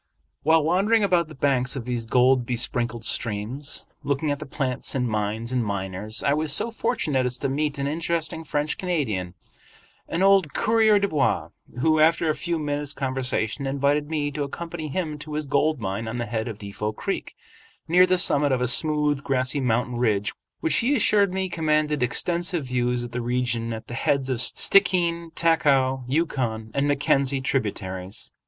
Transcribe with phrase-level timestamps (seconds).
[0.41, 5.07] While wandering about the banks of these gold besprinkled streams, looking at the plants and
[5.07, 9.35] mines and miners, I was so fortunate as to meet an interesting French Canadian,
[10.07, 11.49] an old coureur de bois,
[11.81, 16.07] who after a few minutes' conversation invited me to accompany him to his gold mine
[16.07, 17.35] on the head of Defot Creek,
[17.87, 22.65] near the summit of a smooth, grassy mountain ridge which he assured me commanded extensive
[22.65, 28.31] views of the region at the heads of Stickeen, Taku, Yukon, and Mackenzie tributaries.